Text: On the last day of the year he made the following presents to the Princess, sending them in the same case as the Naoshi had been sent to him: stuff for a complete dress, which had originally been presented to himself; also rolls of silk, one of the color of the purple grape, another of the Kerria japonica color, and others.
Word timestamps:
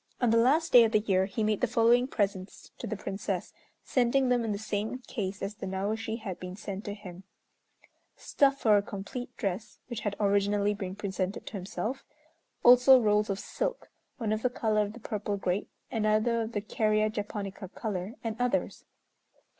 On 0.19 0.31
the 0.31 0.37
last 0.37 0.73
day 0.73 0.83
of 0.83 0.93
the 0.93 0.97
year 0.97 1.27
he 1.27 1.43
made 1.43 1.61
the 1.61 1.67
following 1.67 2.07
presents 2.07 2.71
to 2.79 2.87
the 2.87 2.97
Princess, 2.97 3.53
sending 3.83 4.29
them 4.29 4.43
in 4.43 4.51
the 4.51 4.57
same 4.57 4.97
case 4.97 5.43
as 5.43 5.53
the 5.53 5.67
Naoshi 5.67 6.17
had 6.21 6.39
been 6.39 6.55
sent 6.55 6.83
to 6.85 6.95
him: 6.95 7.23
stuff 8.15 8.57
for 8.59 8.77
a 8.77 8.81
complete 8.81 9.29
dress, 9.37 9.77
which 9.89 9.99
had 9.99 10.15
originally 10.19 10.73
been 10.73 10.95
presented 10.95 11.45
to 11.45 11.53
himself; 11.53 12.03
also 12.63 12.99
rolls 12.99 13.29
of 13.29 13.37
silk, 13.37 13.91
one 14.17 14.33
of 14.33 14.41
the 14.41 14.49
color 14.49 14.81
of 14.81 14.93
the 14.93 14.99
purple 14.99 15.37
grape, 15.37 15.69
another 15.91 16.41
of 16.41 16.53
the 16.53 16.61
Kerria 16.61 17.07
japonica 17.11 17.69
color, 17.69 18.15
and 18.23 18.35
others. 18.39 18.85